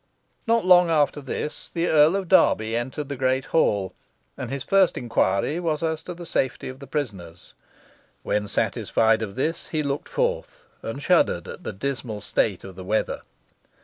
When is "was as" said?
5.59-6.01